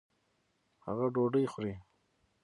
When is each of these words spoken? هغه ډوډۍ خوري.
هغه 0.85 1.05
ډوډۍ 1.15 1.45
خوري. 1.53 1.73